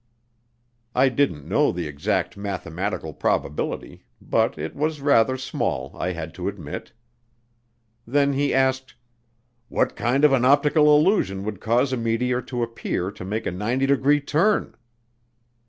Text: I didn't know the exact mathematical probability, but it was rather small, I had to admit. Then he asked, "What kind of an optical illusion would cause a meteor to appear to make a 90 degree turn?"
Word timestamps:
I 0.95 1.09
didn't 1.09 1.47
know 1.47 1.71
the 1.71 1.85
exact 1.85 2.35
mathematical 2.35 3.13
probability, 3.13 4.03
but 4.19 4.57
it 4.57 4.75
was 4.75 4.99
rather 4.99 5.37
small, 5.37 5.95
I 5.95 6.13
had 6.13 6.33
to 6.41 6.47
admit. 6.47 6.91
Then 8.07 8.33
he 8.33 8.51
asked, 8.51 8.95
"What 9.69 9.95
kind 9.95 10.25
of 10.25 10.33
an 10.33 10.43
optical 10.43 10.97
illusion 10.97 11.43
would 11.43 11.61
cause 11.61 11.93
a 11.93 11.97
meteor 11.97 12.41
to 12.41 12.63
appear 12.63 13.11
to 13.11 13.23
make 13.23 13.45
a 13.45 13.51
90 13.51 13.85
degree 13.85 14.19
turn?" 14.19 14.75